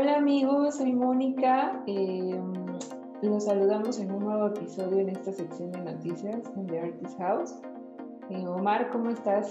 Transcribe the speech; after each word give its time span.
Hola 0.00 0.18
amigos, 0.18 0.76
soy 0.76 0.92
Mónica. 0.92 1.82
Eh, 1.88 2.40
los 3.20 3.46
saludamos 3.46 3.98
en 3.98 4.12
un 4.12 4.26
nuevo 4.26 4.46
episodio 4.46 5.00
en 5.00 5.08
esta 5.08 5.32
sección 5.32 5.72
de 5.72 5.80
noticias 5.80 6.40
en 6.56 6.68
The 6.68 6.80
Artist 6.82 7.18
House. 7.18 7.54
Eh, 8.30 8.46
Omar, 8.46 8.90
¿cómo 8.90 9.10
estás? 9.10 9.50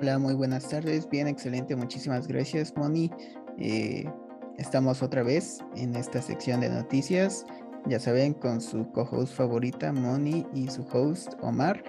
Hola, 0.00 0.18
muy 0.18 0.32
buenas 0.32 0.66
tardes. 0.66 1.06
Bien, 1.10 1.28
excelente. 1.28 1.76
Muchísimas 1.76 2.26
gracias, 2.26 2.74
Moni. 2.74 3.10
Eh, 3.58 4.10
estamos 4.56 5.02
otra 5.02 5.22
vez 5.22 5.62
en 5.76 5.94
esta 5.94 6.22
sección 6.22 6.60
de 6.60 6.70
noticias. 6.70 7.44
Ya 7.84 8.00
saben, 8.00 8.32
con 8.32 8.62
su 8.62 8.90
co-host 8.92 9.34
favorita, 9.34 9.92
Moni, 9.92 10.46
y 10.54 10.68
su 10.68 10.86
host, 10.90 11.34
Omar. 11.42 11.84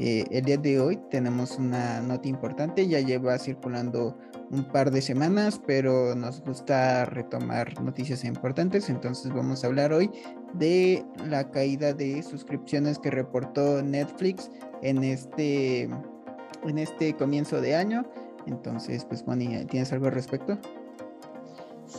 Eh, 0.00 0.24
el 0.30 0.44
día 0.44 0.56
de 0.56 0.78
hoy 0.78 0.96
tenemos 1.10 1.58
una 1.58 2.00
nota 2.00 2.28
importante, 2.28 2.86
ya 2.86 3.00
lleva 3.00 3.36
circulando 3.36 4.16
un 4.52 4.64
par 4.64 4.92
de 4.92 5.02
semanas, 5.02 5.60
pero 5.66 6.14
nos 6.14 6.40
gusta 6.40 7.04
retomar 7.04 7.82
noticias 7.82 8.24
importantes, 8.24 8.90
entonces 8.90 9.32
vamos 9.34 9.64
a 9.64 9.66
hablar 9.66 9.92
hoy 9.92 10.08
de 10.54 11.04
la 11.26 11.50
caída 11.50 11.92
de 11.92 12.22
suscripciones 12.22 13.00
que 13.00 13.10
reportó 13.10 13.82
Netflix 13.82 14.52
en 14.82 15.02
este, 15.02 15.82
en 15.82 16.78
este 16.78 17.14
comienzo 17.14 17.60
de 17.60 17.74
año. 17.74 18.08
Entonces, 18.46 19.04
pues 19.04 19.26
Moni, 19.26 19.64
¿tienes 19.66 19.92
algo 19.92 20.06
al 20.06 20.12
respecto? 20.12 20.58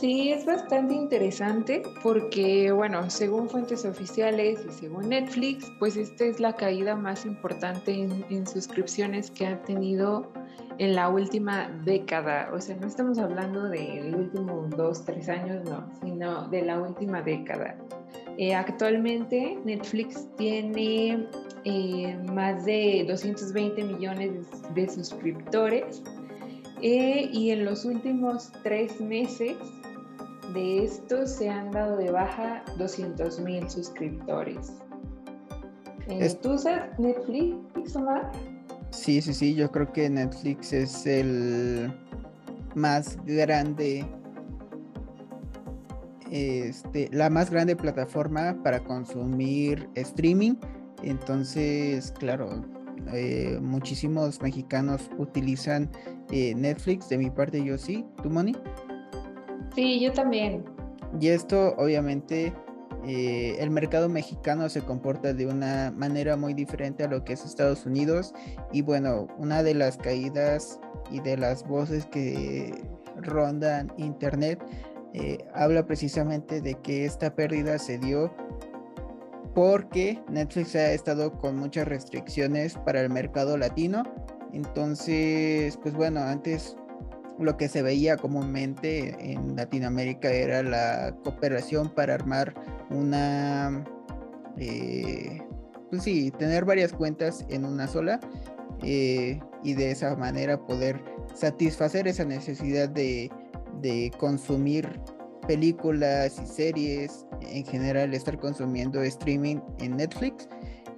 Sí, 0.00 0.32
es 0.32 0.46
bastante 0.46 0.94
interesante 0.94 1.82
porque, 2.02 2.72
bueno, 2.72 3.10
según 3.10 3.50
fuentes 3.50 3.84
oficiales 3.84 4.64
y 4.66 4.72
según 4.72 5.10
Netflix, 5.10 5.70
pues 5.78 5.94
esta 5.98 6.24
es 6.24 6.40
la 6.40 6.54
caída 6.54 6.96
más 6.96 7.26
importante 7.26 7.92
en, 7.92 8.46
suscripciones 8.46 9.30
que 9.30 9.46
ha 9.46 9.60
tenido 9.60 10.32
en 10.78 10.94
la 10.94 11.10
última 11.10 11.68
década. 11.84 12.48
O 12.54 12.58
sea, 12.62 12.76
no 12.76 12.86
estamos 12.86 13.18
hablando 13.18 13.64
del 13.64 14.14
último 14.14 14.70
dos, 14.74 15.04
tres 15.04 15.28
años, 15.28 15.68
no, 15.68 15.86
sino 16.02 16.48
de 16.48 16.62
la 16.62 16.80
última 16.80 17.20
década. 17.20 17.76
Eh, 18.38 18.54
actualmente 18.54 19.58
Netflix 19.66 20.26
tiene 20.38 21.28
eh, 21.64 22.18
más 22.32 22.64
de 22.64 23.04
220 23.06 23.84
millones 23.84 24.46
de, 24.74 24.88
suscriptores 24.88 26.02
eh, 26.80 27.28
y 27.30 27.50
en 27.50 27.66
los 27.66 27.84
últimos 27.84 28.50
tres 28.62 28.98
meses 28.98 29.58
de 30.52 30.84
estos 30.84 31.30
se 31.30 31.48
han 31.48 31.70
dado 31.70 31.96
de 31.96 32.10
baja 32.10 32.62
200 32.76 33.40
mil 33.40 33.68
suscriptores. 33.68 34.72
Eh, 36.08 36.36
¿Tú 36.42 36.52
usas 36.52 36.98
Netflix, 36.98 37.94
Omar? 37.94 38.30
Sí, 38.90 39.22
sí, 39.22 39.32
sí, 39.32 39.54
yo 39.54 39.70
creo 39.70 39.92
que 39.92 40.10
Netflix 40.10 40.72
es 40.72 41.06
el 41.06 41.92
más 42.74 43.16
grande, 43.24 44.04
este, 46.30 47.08
la 47.12 47.30
más 47.30 47.50
grande 47.50 47.76
plataforma 47.76 48.56
para 48.64 48.82
consumir 48.82 49.88
streaming. 49.94 50.54
Entonces, 51.02 52.12
claro, 52.18 52.64
eh, 53.12 53.58
muchísimos 53.62 54.42
mexicanos 54.42 55.10
utilizan 55.18 55.90
eh, 56.30 56.54
Netflix. 56.54 57.08
De 57.08 57.18
mi 57.18 57.30
parte, 57.30 57.62
yo 57.64 57.78
sí. 57.78 58.04
¿Tú, 58.22 58.30
Moni? 58.30 58.54
Sí, 59.74 60.00
yo 60.00 60.12
también. 60.12 60.64
Y 61.20 61.28
esto 61.28 61.74
obviamente 61.76 62.52
eh, 63.04 63.56
el 63.58 63.70
mercado 63.70 64.08
mexicano 64.08 64.68
se 64.68 64.82
comporta 64.82 65.32
de 65.32 65.46
una 65.46 65.90
manera 65.90 66.36
muy 66.36 66.54
diferente 66.54 67.04
a 67.04 67.08
lo 67.08 67.24
que 67.24 67.32
es 67.32 67.44
Estados 67.44 67.86
Unidos 67.86 68.34
y 68.72 68.82
bueno, 68.82 69.26
una 69.38 69.62
de 69.62 69.74
las 69.74 69.96
caídas 69.96 70.78
y 71.10 71.20
de 71.20 71.36
las 71.36 71.66
voces 71.66 72.06
que 72.06 72.84
rondan 73.16 73.92
internet 73.96 74.62
eh, 75.14 75.38
habla 75.54 75.86
precisamente 75.86 76.60
de 76.60 76.74
que 76.74 77.04
esta 77.04 77.34
pérdida 77.34 77.78
se 77.78 77.98
dio 77.98 78.32
porque 79.54 80.22
Netflix 80.28 80.76
ha 80.76 80.92
estado 80.92 81.32
con 81.32 81.56
muchas 81.56 81.88
restricciones 81.88 82.74
para 82.84 83.00
el 83.00 83.10
mercado 83.10 83.56
latino. 83.56 84.04
Entonces, 84.52 85.76
pues 85.78 85.94
bueno, 85.94 86.20
antes 86.20 86.76
lo 87.40 87.56
que 87.56 87.68
se 87.68 87.82
veía 87.82 88.16
comúnmente 88.16 89.32
en 89.32 89.56
Latinoamérica 89.56 90.30
era 90.30 90.62
la 90.62 91.16
cooperación 91.24 91.88
para 91.88 92.14
armar 92.14 92.54
una, 92.90 93.84
eh, 94.58 95.42
pues 95.88 96.02
sí, 96.02 96.30
tener 96.32 96.64
varias 96.64 96.92
cuentas 96.92 97.44
en 97.48 97.64
una 97.64 97.88
sola 97.88 98.20
eh, 98.82 99.40
y 99.64 99.74
de 99.74 99.90
esa 99.90 100.14
manera 100.16 100.58
poder 100.66 101.02
satisfacer 101.34 102.06
esa 102.08 102.24
necesidad 102.24 102.88
de, 102.88 103.30
de 103.80 104.12
consumir 104.18 105.00
películas 105.46 106.38
y 106.40 106.46
series, 106.46 107.26
en 107.40 107.64
general 107.64 108.14
estar 108.14 108.38
consumiendo 108.38 109.02
streaming 109.02 109.56
en 109.78 109.96
Netflix. 109.96 110.48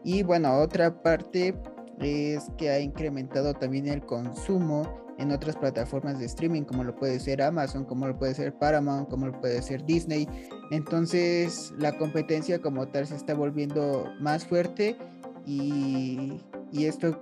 Y 0.05 0.23
bueno, 0.23 0.59
otra 0.59 1.03
parte 1.03 1.55
es 2.01 2.51
que 2.59 2.71
ha 2.71 2.81
incrementado 2.81 3.55
también 3.55 3.87
el 3.87 4.05
consumo 4.05 5.12
en 5.23 5.31
otras 5.31 5.57
plataformas 5.57 6.19
de 6.19 6.27
streaming, 6.27 6.63
como 6.63 6.83
lo 6.85 6.95
puede 6.95 7.19
ser 7.21 7.41
Amazon, 7.43 7.85
como 7.85 8.07
lo 8.09 8.19
puede 8.19 8.35
ser 8.35 8.53
Paramount, 8.53 9.09
como 9.09 9.27
lo 9.27 9.41
puede 9.41 9.63
ser 9.63 9.85
Disney. 9.87 10.29
Entonces 10.71 11.73
la 11.79 11.97
competencia 11.97 12.61
como 12.61 12.89
tal 12.89 13.07
se 13.07 13.15
está 13.17 13.35
volviendo 13.35 14.13
más 14.21 14.45
fuerte 14.45 14.97
y, 15.47 16.41
esto 16.73 17.21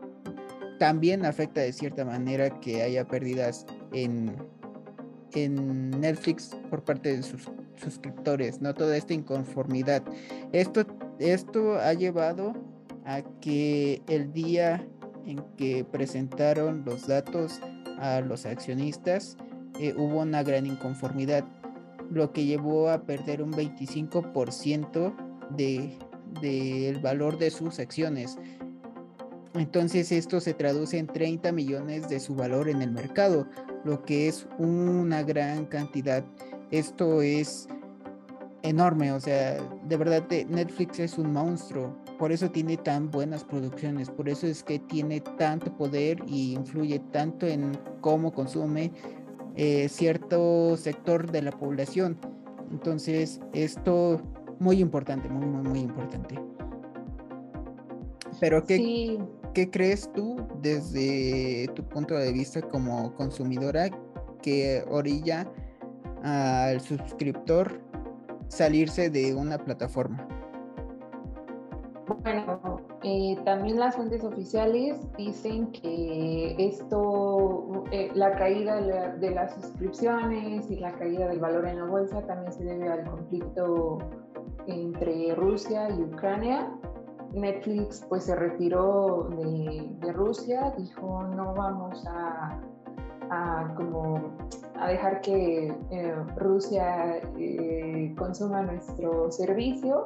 también 0.78 1.26
afecta 1.26 1.60
de 1.60 1.72
cierta 1.72 2.04
manera 2.04 2.60
que 2.60 2.82
haya 2.82 3.06
pérdidas 3.06 3.66
en, 3.92 4.34
en 5.32 5.90
Netflix 5.90 6.56
por 6.70 6.82
parte 6.82 7.16
de 7.16 7.22
sus 7.22 7.50
suscriptores, 7.76 8.62
¿no? 8.62 8.74
Toda 8.74 8.96
esta 8.96 9.12
inconformidad. 9.12 10.02
Esto, 10.52 10.86
esto 11.18 11.74
ha 11.74 11.92
llevado 11.92 12.54
a 13.04 13.22
que 13.40 14.00
el 14.08 14.32
día 14.32 14.86
en 15.26 15.42
que 15.56 15.84
presentaron 15.84 16.84
los 16.86 17.06
datos 17.06 17.60
a 18.00 18.20
los 18.20 18.46
accionistas, 18.46 19.36
eh, 19.78 19.94
hubo 19.96 20.20
una 20.20 20.42
gran 20.42 20.66
inconformidad, 20.66 21.44
lo 22.10 22.32
que 22.32 22.44
llevó 22.44 22.90
a 22.90 23.02
perder 23.02 23.42
un 23.42 23.52
25% 23.52 25.14
del 25.50 25.96
de, 26.40 26.98
valor 27.02 27.38
de 27.38 27.50
sus 27.50 27.78
acciones. 27.78 28.38
Entonces 29.54 30.12
esto 30.12 30.40
se 30.40 30.54
traduce 30.54 30.98
en 30.98 31.06
30 31.06 31.52
millones 31.52 32.08
de 32.08 32.20
su 32.20 32.34
valor 32.34 32.68
en 32.68 32.82
el 32.82 32.92
mercado, 32.92 33.48
lo 33.84 34.02
que 34.02 34.28
es 34.28 34.46
una 34.58 35.22
gran 35.22 35.66
cantidad. 35.66 36.24
Esto 36.70 37.22
es 37.22 37.68
enorme, 38.62 39.12
o 39.12 39.20
sea, 39.20 39.58
de 39.84 39.96
verdad 39.96 40.24
Netflix 40.48 40.98
es 41.00 41.18
un 41.18 41.32
monstruo 41.32 41.96
por 42.20 42.32
eso 42.32 42.50
tiene 42.50 42.76
tan 42.76 43.10
buenas 43.10 43.44
producciones, 43.44 44.10
por 44.10 44.28
eso 44.28 44.46
es 44.46 44.62
que 44.62 44.78
tiene 44.78 45.22
tanto 45.22 45.74
poder 45.74 46.18
y 46.26 46.52
influye 46.52 46.98
tanto 47.12 47.46
en 47.46 47.72
cómo 48.02 48.30
consume 48.30 48.92
eh, 49.56 49.88
cierto 49.88 50.76
sector 50.76 51.32
de 51.32 51.40
la 51.40 51.50
población. 51.50 52.18
Entonces, 52.70 53.40
esto 53.54 54.20
muy 54.58 54.80
importante, 54.80 55.30
muy, 55.30 55.46
muy, 55.46 55.62
muy 55.66 55.80
importante. 55.80 56.38
Pero 58.38 58.66
¿qué, 58.66 59.18
¿qué 59.54 59.70
crees 59.70 60.12
tú 60.12 60.46
desde 60.60 61.68
tu 61.74 61.82
punto 61.84 62.16
de 62.16 62.32
vista 62.34 62.60
como 62.60 63.14
consumidora 63.14 63.88
que 64.42 64.84
orilla 64.90 65.50
al 66.22 66.82
suscriptor 66.82 67.80
salirse 68.50 69.10
de 69.10 69.34
una 69.34 69.58
plataforma? 69.58 70.26
Bueno, 72.22 72.80
eh, 73.02 73.36
también 73.44 73.78
las 73.78 73.94
fuentes 73.94 74.24
oficiales 74.24 75.00
dicen 75.16 75.70
que 75.70 76.56
esto, 76.58 77.84
eh, 77.92 78.10
la 78.14 78.32
caída 78.32 78.80
de, 78.80 79.30
las 79.30 79.54
suscripciones 79.54 80.68
y 80.70 80.76
la 80.76 80.92
caída 80.98 81.28
del 81.28 81.38
valor 81.38 81.66
en 81.66 81.78
la 81.78 81.84
bolsa 81.84 82.20
también 82.26 82.52
se 82.52 82.64
debe 82.64 82.88
al 82.88 83.04
conflicto 83.08 83.98
entre 84.66 85.34
Rusia 85.36 85.88
y 85.90 86.02
Ucrania. 86.02 86.68
Netflix 87.32 88.04
pues 88.08 88.24
se 88.24 88.34
retiró 88.34 89.28
de, 89.30 90.12
Rusia, 90.12 90.74
dijo 90.76 91.22
no 91.22 91.54
vamos 91.54 92.04
a, 92.08 92.60
como 93.76 94.36
a 94.76 94.88
dejar 94.88 95.20
que 95.20 95.68
eh, 95.90 96.14
Rusia 96.36 97.20
consuma 98.16 98.62
nuestro 98.62 99.30
servicio 99.30 100.04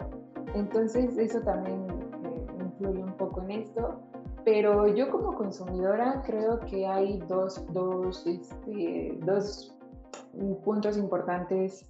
entonces 0.54 1.18
eso 1.18 1.40
también 1.40 1.86
eh, 2.24 2.46
influye 2.60 3.02
un 3.02 3.16
poco 3.16 3.42
en 3.42 3.50
esto. 3.50 4.00
Pero 4.44 4.88
yo 4.94 5.10
como 5.10 5.34
consumidora 5.34 6.22
creo 6.26 6.60
que 6.60 6.86
hay 6.86 7.18
dos, 7.28 7.64
dos, 7.72 8.26
este, 8.26 9.18
dos 9.22 9.74
puntos 10.64 10.98
importantes 10.98 11.88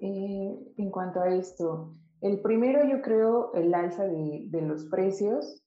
eh, 0.00 0.56
en 0.76 0.90
cuanto 0.90 1.20
a 1.20 1.28
esto. 1.34 1.92
El 2.20 2.40
primero 2.40 2.84
yo 2.88 3.02
creo 3.02 3.52
el 3.54 3.74
alza 3.74 4.04
de 4.04 4.62
los 4.62 4.84
precios. 4.86 5.62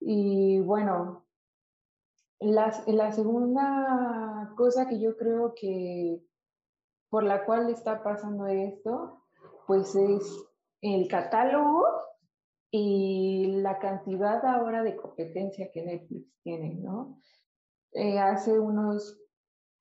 Y 0.00 0.60
bueno, 0.60 1.24
la, 2.40 2.72
la 2.86 3.12
segunda 3.12 4.37
cosa 4.58 4.88
que 4.88 5.00
yo 5.00 5.16
creo 5.16 5.54
que 5.54 6.20
por 7.08 7.22
la 7.22 7.46
cual 7.46 7.70
está 7.70 8.02
pasando 8.02 8.46
esto, 8.48 9.24
pues 9.68 9.94
es 9.94 10.22
el 10.82 11.06
catálogo 11.06 11.86
y 12.70 13.60
la 13.62 13.78
cantidad 13.78 14.44
ahora 14.44 14.82
de 14.82 14.96
competencia 14.96 15.70
que 15.72 15.84
Netflix 15.84 16.28
tiene, 16.42 16.74
¿no? 16.74 17.20
Eh, 17.92 18.18
hace 18.18 18.58
unos 18.58 19.18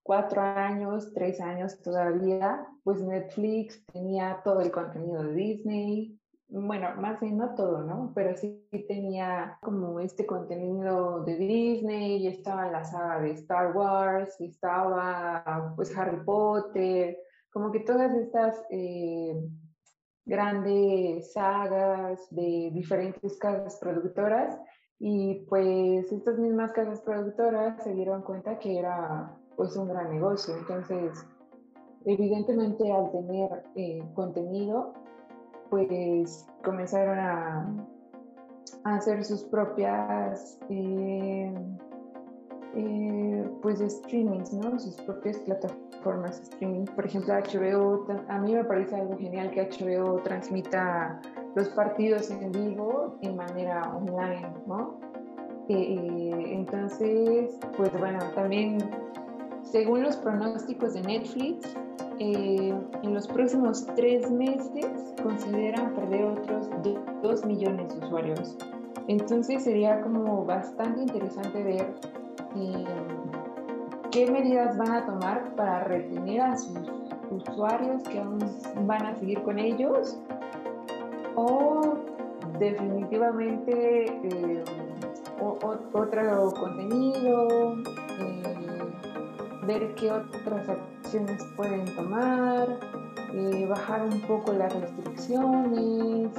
cuatro 0.03 0.41
años, 0.41 1.11
tres 1.13 1.41
años 1.41 1.81
todavía, 1.81 2.65
pues 2.83 3.01
Netflix 3.01 3.83
tenía 3.87 4.41
todo 4.43 4.61
el 4.61 4.71
contenido 4.71 5.23
de 5.23 5.33
Disney, 5.33 6.19
bueno, 6.49 6.89
más 6.99 7.19
bien 7.19 7.37
no 7.37 7.55
todo, 7.55 7.83
¿no? 7.83 8.11
Pero 8.15 8.35
sí 8.37 8.67
tenía 8.87 9.57
como 9.61 9.99
este 9.99 10.25
contenido 10.25 11.23
de 11.23 11.35
Disney, 11.37 12.17
y 12.17 12.27
estaba 12.27 12.71
la 12.71 12.83
saga 12.83 13.21
de 13.21 13.31
Star 13.31 13.75
Wars, 13.75 14.39
y 14.39 14.47
estaba 14.47 15.73
pues 15.75 15.95
Harry 15.97 16.23
Potter, 16.23 17.17
como 17.51 17.71
que 17.71 17.81
todas 17.81 18.13
estas 18.13 18.63
eh, 18.69 19.35
grandes 20.25 21.33
sagas 21.33 22.27
de 22.29 22.69
diferentes 22.73 23.37
casas 23.39 23.77
productoras 23.79 24.59
y 24.99 25.45
pues 25.47 26.11
estas 26.11 26.37
mismas 26.37 26.71
casas 26.73 27.01
productoras 27.01 27.81
se 27.83 27.93
dieron 27.93 28.21
cuenta 28.23 28.59
que 28.59 28.77
era 28.77 29.31
pues 29.55 29.75
un 29.75 29.87
gran 29.87 30.11
negocio. 30.11 30.55
Entonces, 30.57 31.25
evidentemente 32.05 32.91
al 32.91 33.11
tener 33.11 33.63
eh, 33.75 34.03
contenido, 34.13 34.93
pues 35.69 36.45
comenzaron 36.63 37.19
a, 37.19 37.75
hacer 38.83 39.23
sus 39.23 39.43
propias 39.43 40.57
eh, 40.69 41.53
eh, 42.75 43.49
pues 43.61 43.79
streamings, 43.79 44.53
¿no? 44.53 44.79
Sus 44.79 44.95
propias 45.01 45.37
plataformas 45.39 46.37
de 46.37 46.43
streaming. 46.43 46.85
Por 46.85 47.05
ejemplo, 47.05 47.33
HBO, 47.33 48.05
a 48.29 48.39
mí 48.39 48.53
me 48.53 48.63
parece 48.63 48.95
algo 48.95 49.17
genial 49.17 49.51
que 49.51 49.69
HBO 49.69 50.21
transmita 50.21 51.19
los 51.55 51.69
partidos 51.69 52.29
en 52.29 52.51
vivo 52.51 53.17
de 53.21 53.33
manera 53.33 53.81
online, 53.93 54.53
¿no? 54.67 54.99
Eh, 55.69 56.53
entonces, 56.53 57.57
pues 57.75 57.91
bueno, 57.99 58.19
también 58.35 58.77
según 59.63 60.03
los 60.03 60.15
pronósticos 60.17 60.93
de 60.93 61.01
Netflix, 61.01 61.75
eh, 62.19 62.73
en 63.03 63.13
los 63.13 63.27
próximos 63.27 63.85
tres 63.95 64.29
meses 64.31 64.87
consideran 65.21 65.93
perder 65.93 66.25
otros 66.25 66.67
2 67.21 67.45
millones 67.45 67.93
de 67.93 68.05
usuarios. 68.05 68.57
Entonces 69.07 69.63
sería 69.63 70.01
como 70.01 70.43
bastante 70.43 71.01
interesante 71.01 71.63
ver 71.63 71.93
eh, 72.55 72.85
qué 74.11 74.31
medidas 74.31 74.77
van 74.77 74.91
a 74.91 75.05
tomar 75.05 75.55
para 75.55 75.83
retener 75.83 76.41
a 76.41 76.57
sus 76.57 76.79
usuarios 77.29 78.01
que 78.03 78.19
aún 78.19 78.39
van 78.87 79.05
a 79.05 79.15
seguir 79.15 79.41
con 79.43 79.59
ellos 79.59 80.17
o 81.35 81.97
definitivamente 82.57 84.05
eh, 84.23 84.63
otro 85.39 86.53
contenido, 86.59 87.75
ver 89.67 89.93
qué 89.95 90.11
otras 90.11 90.67
acciones 91.07 91.41
pueden 91.55 91.85
tomar, 91.95 92.67
eh, 93.33 93.65
bajar 93.69 94.01
un 94.01 94.19
poco 94.23 94.51
las 94.51 94.73
restricciones, 94.73 96.29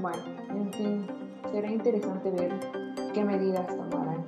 bueno, 0.00 0.18
en 0.50 0.72
fin, 0.72 1.06
será 1.52 1.70
interesante 1.70 2.32
ver 2.32 2.52
qué 3.14 3.24
medidas 3.24 3.68
tomarán. 3.68 4.24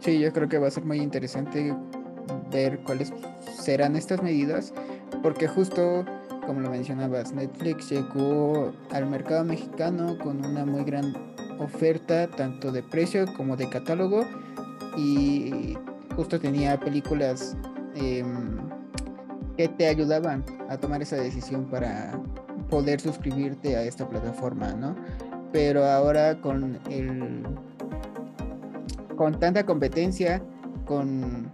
Sí, 0.00 0.18
yo 0.18 0.32
creo 0.32 0.48
que 0.48 0.56
va 0.56 0.68
a 0.68 0.70
ser 0.70 0.86
muy 0.86 0.98
interesante 0.98 1.76
ver 2.50 2.78
cuáles 2.84 3.12
serán 3.60 3.96
estas 3.96 4.22
medidas, 4.22 4.72
porque 5.22 5.46
justo 5.46 6.06
como 6.46 6.60
lo 6.60 6.70
mencionabas, 6.70 7.34
Netflix 7.34 7.90
llegó 7.90 8.72
al 8.92 9.06
mercado 9.06 9.44
mexicano 9.44 10.16
con 10.18 10.44
una 10.44 10.64
muy 10.64 10.84
gran 10.84 11.14
oferta, 11.58 12.28
tanto 12.28 12.72
de 12.72 12.82
precio 12.82 13.26
como 13.36 13.58
de 13.58 13.68
catálogo, 13.68 14.24
y 14.96 15.76
justo 16.16 16.40
tenía 16.40 16.80
películas 16.80 17.54
Em, 17.94 18.63
que 19.56 19.68
te 19.68 19.86
ayudaban 19.86 20.44
a 20.68 20.76
tomar 20.76 21.02
esa 21.02 21.16
decisión 21.16 21.64
para 21.66 22.20
poder 22.70 23.00
suscribirte 23.00 23.76
a 23.76 23.82
esta 23.82 24.08
plataforma, 24.08 24.72
¿no? 24.72 24.94
Pero 25.52 25.84
ahora 25.84 26.40
con 26.40 26.78
el 26.90 27.44
con 29.16 29.38
tanta 29.38 29.64
competencia, 29.64 30.42
con, 30.86 31.52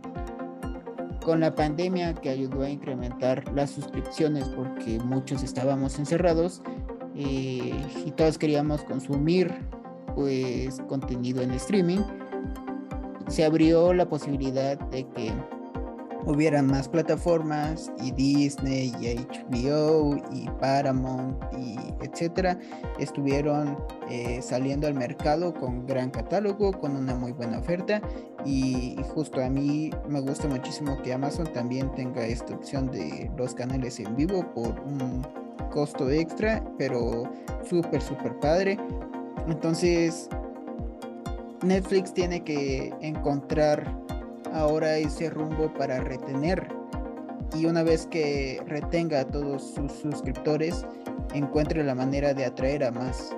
con 1.22 1.40
la 1.40 1.54
pandemia 1.54 2.14
que 2.14 2.30
ayudó 2.30 2.62
a 2.62 2.70
incrementar 2.70 3.44
las 3.54 3.70
suscripciones 3.70 4.48
porque 4.48 4.98
muchos 5.00 5.42
estábamos 5.42 5.98
encerrados 5.98 6.62
eh, 7.14 7.72
y 8.06 8.10
todos 8.12 8.38
queríamos 8.38 8.82
consumir 8.84 9.52
pues 10.14 10.80
contenido 10.88 11.42
en 11.42 11.52
streaming, 11.52 12.00
se 13.28 13.44
abrió 13.44 13.92
la 13.94 14.08
posibilidad 14.08 14.78
de 14.90 15.06
que 15.08 15.32
hubieran 16.26 16.66
más 16.66 16.88
plataformas 16.88 17.90
y 18.02 18.10
Disney 18.12 18.92
y 19.00 19.16
HBO 19.16 20.16
y 20.32 20.48
Paramount 20.60 21.36
y 21.58 21.76
etcétera 22.02 22.58
estuvieron 22.98 23.76
eh, 24.08 24.40
saliendo 24.42 24.86
al 24.86 24.94
mercado 24.94 25.52
con 25.54 25.86
gran 25.86 26.10
catálogo, 26.10 26.72
con 26.72 26.96
una 26.96 27.14
muy 27.14 27.32
buena 27.32 27.58
oferta 27.58 28.00
y, 28.44 28.96
justo 29.14 29.42
a 29.42 29.48
mí 29.48 29.90
me 30.08 30.20
gusta 30.20 30.48
muchísimo 30.48 31.00
que 31.02 31.12
Amazon 31.12 31.46
también 31.52 31.92
tenga 31.94 32.24
esta 32.24 32.54
opción 32.54 32.90
de 32.90 33.30
los 33.36 33.54
canales 33.54 33.98
en 34.00 34.14
vivo 34.16 34.44
por 34.54 34.80
un 34.80 35.26
costo 35.70 36.10
extra, 36.10 36.64
pero 36.78 37.30
súper, 37.68 38.00
súper 38.00 38.38
padre. 38.38 38.78
Entonces, 39.48 40.28
Netflix 41.62 42.12
tiene 42.14 42.42
que 42.42 42.92
encontrar 43.00 43.92
ahora 44.52 44.96
ese 44.96 45.30
rumbo 45.30 45.72
para 45.74 46.00
retener 46.00 46.68
y 47.56 47.66
una 47.66 47.82
vez 47.82 48.06
que 48.06 48.62
retenga 48.66 49.20
a 49.20 49.24
todos 49.24 49.74
sus 49.74 49.92
suscriptores 49.92 50.86
encuentre 51.34 51.82
la 51.84 51.94
manera 51.94 52.34
de 52.34 52.44
atraer 52.44 52.84
a 52.84 52.90
más 52.90 53.34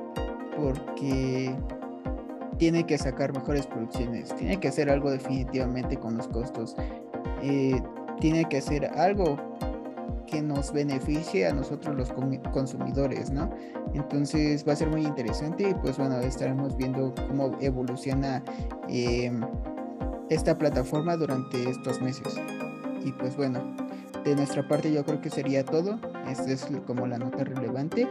porque 0.57 1.55
tiene 2.59 2.85
que 2.85 2.99
sacar 2.99 3.33
mejores 3.33 3.67
producciones 3.67 4.35
tiene 4.37 4.61
que 4.61 4.69
hacer 4.69 4.91
algo 4.91 5.11
definitivamente 5.11 5.97
con 5.97 6.17
los 6.17 6.29
costos 6.29 6.77
eh, 7.43 7.81
tiene 8.21 8.45
que 8.45 8.59
hacer 8.59 8.87
algo 8.87 9.37
que 10.33 10.41
nos 10.41 10.73
beneficie 10.73 11.47
a 11.47 11.53
nosotros 11.53 11.95
los 11.95 12.11
consumidores, 12.53 13.31
¿no? 13.31 13.51
Entonces 13.93 14.67
va 14.67 14.73
a 14.73 14.77
ser 14.77 14.89
muy 14.89 15.05
interesante 15.05 15.69
y 15.69 15.75
pues 15.75 15.99
bueno, 15.99 16.19
estaremos 16.21 16.75
viendo 16.75 17.13
cómo 17.29 17.51
evoluciona 17.61 18.43
eh, 18.89 19.31
esta 20.35 20.59
plataforma 20.59 21.17
durante 21.17 21.69
estos 21.69 22.01
meses. 22.01 22.41
Y 23.05 23.13
pues 23.13 23.37
bueno, 23.37 23.61
de 24.25 24.35
nuestra 24.37 24.67
parte 24.67 24.93
yo 24.93 25.05
creo 25.05 25.21
que 25.21 25.31
sería 25.31 25.65
todo. 25.65 25.99
Esta 26.29 26.51
es 26.51 26.67
como 26.87 27.07
la 27.07 27.19
nota 27.19 27.45
relevante 27.45 28.09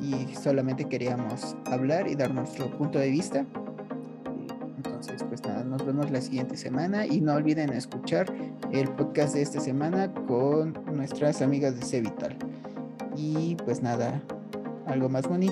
y 0.00 0.34
solamente 0.34 0.84
queríamos 0.84 1.56
hablar 1.66 2.08
y 2.08 2.14
dar 2.14 2.32
nuestro 2.32 2.70
punto 2.76 2.98
de 2.98 3.10
vista. 3.10 3.44
Entonces, 4.76 5.24
pues 5.24 5.42
nada, 5.42 5.64
nos 5.64 5.84
vemos 5.84 6.10
la 6.10 6.20
siguiente 6.20 6.56
semana 6.56 7.06
y 7.06 7.20
no 7.20 7.34
olviden 7.34 7.72
escuchar 7.72 8.26
el 8.72 8.88
podcast 8.90 9.34
de 9.34 9.42
esta 9.42 9.60
semana 9.60 10.12
con 10.26 10.78
nuestras 10.92 11.42
amigas 11.42 11.78
de 11.78 11.84
Cevital. 11.84 12.36
Y 13.16 13.56
pues 13.64 13.82
nada, 13.82 14.22
¿algo 14.86 15.08
más, 15.08 15.28
Moni? 15.28 15.50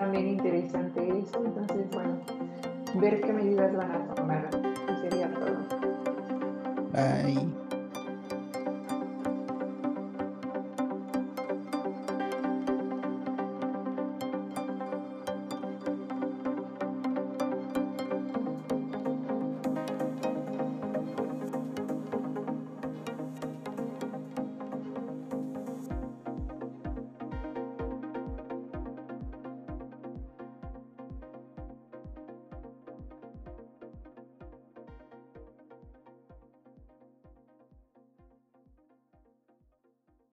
También 0.00 0.28
interesante 0.28 1.18
eso, 1.18 1.44
entonces 1.44 1.86
bueno, 1.92 2.18
ver 2.94 3.20
qué 3.20 3.32
medidas 3.32 3.76
van 3.76 3.92
a 3.92 4.14
tomar, 4.14 4.48
sería 5.02 5.30
todo. 5.34 5.58
Bye. 6.92 7.59